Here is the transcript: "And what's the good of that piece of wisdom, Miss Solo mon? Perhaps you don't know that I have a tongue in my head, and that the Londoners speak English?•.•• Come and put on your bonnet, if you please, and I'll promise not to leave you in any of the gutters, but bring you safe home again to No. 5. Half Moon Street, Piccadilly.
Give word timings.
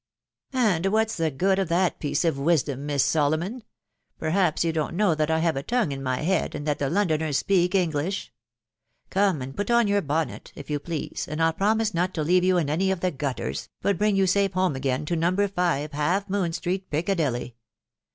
"And 0.53 0.87
what's 0.87 1.15
the 1.15 1.29
good 1.29 1.59
of 1.59 1.69
that 1.69 1.99
piece 1.99 2.25
of 2.25 2.39
wisdom, 2.39 2.87
Miss 2.87 3.05
Solo 3.05 3.37
mon? 3.37 3.61
Perhaps 4.17 4.63
you 4.63 4.73
don't 4.73 4.95
know 4.95 5.13
that 5.13 5.29
I 5.29 5.37
have 5.41 5.55
a 5.55 5.61
tongue 5.61 5.91
in 5.91 6.01
my 6.01 6.21
head, 6.23 6.55
and 6.55 6.65
that 6.65 6.79
the 6.79 6.89
Londoners 6.89 7.37
speak 7.37 7.75
English?•.•• 7.75 8.23
Come 9.11 9.43
and 9.43 9.55
put 9.55 9.69
on 9.69 9.87
your 9.87 10.01
bonnet, 10.01 10.53
if 10.55 10.71
you 10.71 10.79
please, 10.79 11.27
and 11.29 11.39
I'll 11.39 11.53
promise 11.53 11.93
not 11.93 12.15
to 12.15 12.23
leave 12.23 12.43
you 12.43 12.57
in 12.57 12.67
any 12.67 12.89
of 12.89 13.01
the 13.01 13.11
gutters, 13.11 13.69
but 13.79 13.99
bring 13.99 14.15
you 14.15 14.25
safe 14.25 14.53
home 14.53 14.75
again 14.75 15.05
to 15.05 15.15
No. 15.15 15.47
5. 15.47 15.91
Half 15.91 16.27
Moon 16.31 16.51
Street, 16.51 16.89
Piccadilly. 16.89 17.55